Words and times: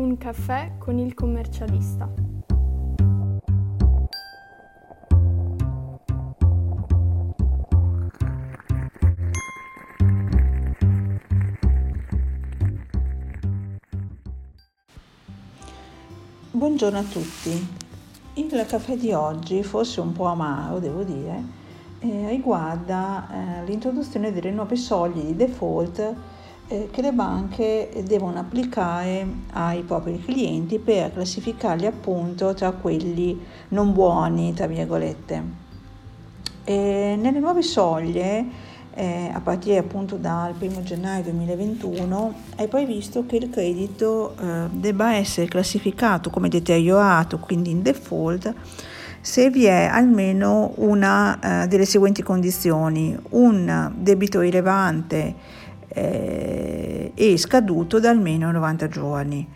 Un 0.00 0.16
caffè 0.16 0.78
con 0.78 0.98
il 0.98 1.12
commercialista. 1.12 2.10
Buongiorno 16.50 16.98
a 16.98 17.02
tutti. 17.02 17.68
Il 18.36 18.64
caffè 18.66 18.96
di 18.96 19.12
oggi, 19.12 19.62
forse 19.62 20.00
un 20.00 20.12
po' 20.12 20.24
amaro, 20.24 20.78
devo 20.78 21.02
dire, 21.02 21.44
eh, 21.98 22.26
riguarda 22.30 23.28
eh, 23.28 23.64
l'introduzione 23.66 24.32
delle 24.32 24.50
nuove 24.50 24.76
soglie 24.76 25.26
di 25.26 25.36
default 25.36 26.38
che 26.92 27.02
le 27.02 27.10
banche 27.10 27.90
devono 28.04 28.38
applicare 28.38 29.26
ai 29.54 29.82
propri 29.82 30.22
clienti 30.24 30.78
per 30.78 31.12
classificarli 31.12 31.84
appunto 31.84 32.54
tra 32.54 32.70
quelli 32.70 33.40
non 33.68 33.92
buoni, 33.92 34.54
tra 34.54 34.68
virgolette. 34.68 35.42
E 36.62 37.18
nelle 37.20 37.40
nuove 37.40 37.62
soglie 37.62 38.68
eh, 38.94 39.30
a 39.32 39.40
partire 39.40 39.78
appunto 39.78 40.16
dal 40.16 40.54
1 40.56 40.82
gennaio 40.82 41.24
2021 41.24 42.34
è 42.54 42.68
previsto 42.68 43.26
che 43.26 43.36
il 43.36 43.50
credito 43.50 44.36
eh, 44.38 44.68
debba 44.70 45.14
essere 45.14 45.48
classificato 45.48 46.30
come 46.30 46.48
deteriorato, 46.48 47.38
quindi 47.38 47.70
in 47.70 47.82
default, 47.82 48.54
se 49.20 49.50
vi 49.50 49.64
è 49.64 49.88
almeno 49.90 50.72
una 50.76 51.64
eh, 51.64 51.66
delle 51.66 51.84
seguenti 51.84 52.22
condizioni, 52.22 53.16
un 53.30 53.92
debito 53.96 54.38
rilevante 54.38 55.58
eh, 55.92 57.12
e 57.14 57.36
scaduto 57.36 57.98
da 57.98 58.10
almeno 58.10 58.50
90 58.50 58.88
giorni. 58.88 59.48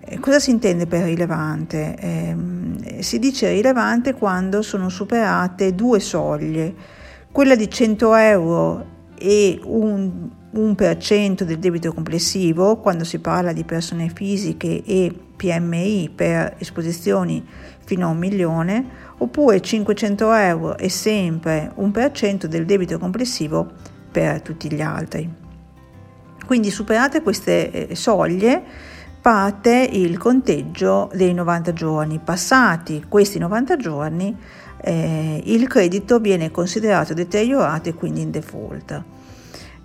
Eh, 0.00 0.18
cosa 0.18 0.38
si 0.38 0.50
intende 0.50 0.86
per 0.86 1.04
rilevante? 1.04 1.96
Eh, 1.98 3.02
si 3.02 3.18
dice 3.18 3.50
rilevante 3.50 4.14
quando 4.14 4.62
sono 4.62 4.88
superate 4.88 5.74
due 5.74 6.00
soglie 6.00 6.74
quella 7.30 7.56
di 7.56 7.68
100 7.68 8.14
euro 8.14 8.86
e 9.16 9.60
un 9.64 10.30
1% 10.54 11.42
del 11.42 11.58
debito 11.58 11.92
complessivo 11.92 12.76
quando 12.76 13.02
si 13.02 13.18
parla 13.18 13.52
di 13.52 13.64
persone 13.64 14.08
fisiche 14.14 14.84
e 14.84 15.12
PMI 15.36 16.12
per 16.14 16.54
esposizioni 16.58 17.44
fino 17.84 18.06
a 18.06 18.10
un 18.10 18.18
milione, 18.18 18.86
oppure 19.18 19.60
500 19.60 20.32
euro 20.32 20.78
e 20.78 20.88
sempre 20.88 21.72
1% 21.76 22.46
del 22.46 22.64
debito 22.64 22.98
complessivo 22.98 23.68
per 24.10 24.40
tutti 24.40 24.72
gli 24.72 24.80
altri. 24.80 25.43
Quindi 26.44 26.70
superate 26.70 27.22
queste 27.22 27.88
eh, 27.88 27.94
soglie 27.94 28.62
parte 29.20 29.88
il 29.90 30.18
conteggio 30.18 31.10
dei 31.14 31.32
90 31.32 31.72
giorni. 31.72 32.20
Passati 32.22 33.06
questi 33.08 33.38
90 33.38 33.76
giorni 33.76 34.36
eh, 34.82 35.40
il 35.44 35.66
credito 35.66 36.18
viene 36.18 36.50
considerato 36.50 37.14
deteriorato 37.14 37.88
e 37.88 37.94
quindi 37.94 38.20
in 38.20 38.30
default. 38.30 39.02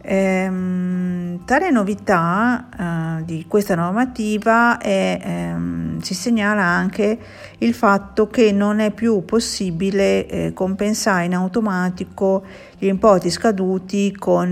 Ehm, 0.01 1.45
tale 1.45 1.71
novità 1.71 3.19
eh, 3.19 3.23
di 3.25 3.45
questa 3.47 3.75
normativa 3.75 4.77
è, 4.77 5.19
ehm, 5.21 5.99
si 5.99 6.13
segnala 6.13 6.63
anche 6.63 7.17
il 7.59 7.73
fatto 7.73 8.27
che 8.27 8.51
non 8.51 8.79
è 8.79 8.91
più 8.91 9.23
possibile 9.25 10.25
eh, 10.27 10.53
compensare 10.53 11.25
in 11.25 11.35
automatico 11.35 12.43
gli 12.77 12.87
importi 12.87 13.29
scaduti 13.29 14.15
con 14.15 14.51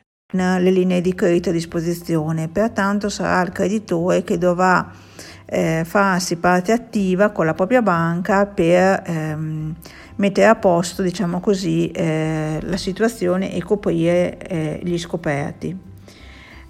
Le 0.31 0.71
linee 0.71 1.01
di 1.01 1.13
credito 1.13 1.49
a 1.49 1.53
disposizione, 1.53 2.47
pertanto 2.47 3.09
sarà 3.09 3.41
il 3.41 3.51
creditore 3.51 4.23
che 4.23 4.37
dovrà 4.37 4.89
eh, 5.45 5.83
farsi 5.85 6.37
parte 6.37 6.71
attiva 6.71 7.31
con 7.31 7.45
la 7.45 7.53
propria 7.53 7.81
banca 7.81 8.45
per 8.45 9.03
ehm, 9.05 9.75
mettere 10.15 10.47
a 10.47 10.55
posto, 10.55 11.01
diciamo 11.01 11.41
così, 11.41 11.91
eh, 11.91 12.59
la 12.61 12.77
situazione 12.77 13.53
e 13.53 13.61
coprire 13.61 14.37
eh, 14.37 14.79
gli 14.81 14.97
scoperti. 14.97 15.77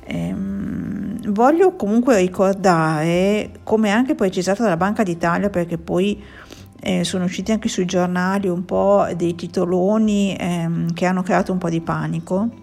Ehm, 0.03 1.31
voglio 1.31 1.75
comunque 1.75 2.17
ricordare, 2.17 3.51
come 3.63 3.91
anche 3.91 4.15
precisato 4.15 4.63
dalla 4.63 4.77
Banca 4.77 5.03
d'Italia, 5.03 5.51
perché 5.51 5.77
poi 5.77 6.21
eh, 6.79 7.03
sono 7.03 7.25
usciti 7.25 7.51
anche 7.51 7.69
sui 7.69 7.85
giornali 7.85 8.47
un 8.47 8.65
po' 8.65 9.05
dei 9.15 9.35
titoloni 9.35 10.35
ehm, 10.39 10.93
che 10.93 11.05
hanno 11.05 11.21
creato 11.21 11.51
un 11.51 11.59
po' 11.59 11.69
di 11.69 11.81
panico 11.81 12.60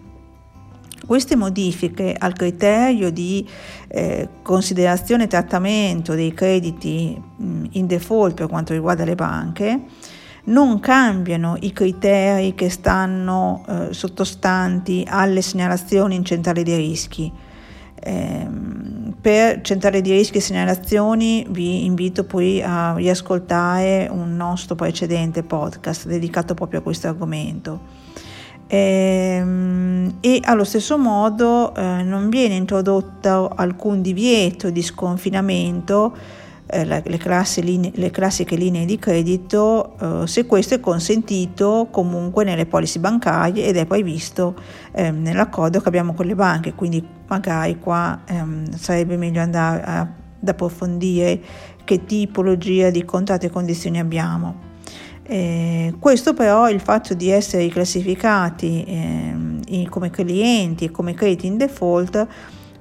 queste 1.08 1.36
modifiche 1.36 2.14
al 2.16 2.34
criterio 2.34 3.10
di 3.10 3.48
eh, 3.88 4.28
considerazione 4.42 5.24
e 5.24 5.26
trattamento 5.26 6.12
dei 6.12 6.34
crediti 6.34 7.18
in 7.70 7.86
default 7.86 8.34
per 8.34 8.46
quanto 8.46 8.74
riguarda 8.74 9.06
le 9.06 9.14
banche 9.14 9.80
non 10.44 10.80
cambiano 10.80 11.56
i 11.60 11.72
criteri 11.72 12.54
che 12.54 12.68
stanno 12.68 13.64
eh, 13.66 13.94
sottostanti 13.94 15.02
alle 15.08 15.40
segnalazioni 15.40 16.14
in 16.14 16.24
centrale 16.26 16.62
dei 16.62 16.76
rischi. 16.76 17.32
Eh, 18.00 18.46
per 19.18 19.62
centrale 19.62 20.02
di 20.02 20.12
rischi 20.12 20.38
e 20.38 20.40
segnalazioni 20.42 21.46
vi 21.48 21.86
invito 21.86 22.24
poi 22.24 22.62
a 22.62 22.94
riascoltare 22.94 24.08
un 24.10 24.36
nostro 24.36 24.74
precedente 24.74 25.42
podcast 25.42 26.06
dedicato 26.06 26.52
proprio 26.52 26.80
a 26.80 26.82
questo 26.82 27.08
argomento. 27.08 27.96
Ehm, 28.68 30.16
e 30.20 30.40
allo 30.44 30.64
stesso 30.64 30.98
modo 30.98 31.74
eh, 31.74 32.02
non 32.02 32.28
viene 32.28 32.54
introdotto 32.54 33.48
alcun 33.48 34.02
divieto 34.02 34.68
di 34.68 34.82
sconfinamento 34.82 36.14
eh, 36.66 36.84
le, 36.84 37.02
linee, 37.62 37.92
le, 37.94 38.10
classiche 38.10 38.54
linee 38.54 38.84
di 38.84 38.98
credito 38.98 40.22
eh, 40.22 40.26
se 40.26 40.44
questo 40.44 40.74
è 40.74 40.80
consentito 40.80 41.88
comunque 41.90 42.44
nelle 42.44 42.66
policy 42.66 42.98
bancarie 42.98 43.64
ed 43.64 43.76
è 43.76 43.86
poi 43.86 44.02
visto 44.02 44.54
eh, 44.92 45.10
nell'accordo 45.10 45.80
che 45.80 45.88
abbiamo 45.88 46.12
con 46.12 46.26
le 46.26 46.34
banche, 46.34 46.74
quindi 46.74 47.02
magari 47.26 47.78
qua 47.78 48.20
ehm, 48.26 48.70
sarebbe 48.72 49.16
meglio 49.16 49.40
andare 49.40 49.82
ad 49.82 50.48
approfondire 50.48 51.40
che 51.84 52.04
tipologia 52.04 52.90
di 52.90 53.02
contratti 53.02 53.46
e 53.46 53.50
condizioni 53.50 53.98
abbiamo. 53.98 54.66
Eh, 55.30 55.92
questo 55.98 56.32
però 56.32 56.70
il 56.70 56.80
fatto 56.80 57.12
di 57.12 57.28
essere 57.28 57.68
classificati 57.68 58.82
eh, 58.84 59.86
come 59.90 60.08
clienti 60.08 60.86
e 60.86 60.90
come 60.90 61.12
crediti 61.12 61.46
in 61.46 61.58
default 61.58 62.26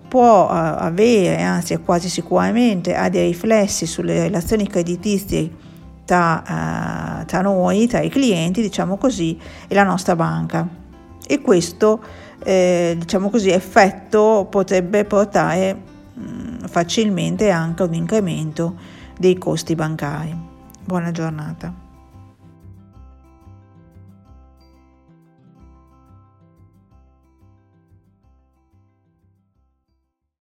può 0.07 0.45
uh, 0.45 0.49
avere, 0.49 1.41
anzi 1.41 1.75
quasi 1.79 2.07
sicuramente 2.07 2.95
ha 2.95 3.09
dei 3.09 3.27
riflessi 3.27 3.85
sulle 3.85 4.21
relazioni 4.21 4.65
creditizie 4.65 5.51
tra, 6.05 7.21
uh, 7.21 7.25
tra, 7.25 7.41
noi, 7.41 7.87
tra 7.87 7.99
i 7.99 8.09
clienti, 8.09 8.61
diciamo 8.61 8.95
così, 8.95 9.37
e 9.67 9.75
la 9.75 9.83
nostra 9.83 10.15
banca. 10.15 10.65
E 11.27 11.41
questo, 11.41 12.01
eh, 12.43 12.95
diciamo 12.97 13.29
così, 13.29 13.49
effetto 13.49 14.47
potrebbe 14.49 15.03
portare 15.03 15.73
mh, 16.13 16.21
mm, 16.21 16.57
facilmente 16.67 17.49
anche 17.49 17.83
a 17.83 17.85
un 17.85 17.93
incremento 17.93 18.75
dei 19.19 19.37
costi 19.37 19.75
bancari. 19.75 20.33
Buona 20.85 21.11
giornata. 21.11 21.86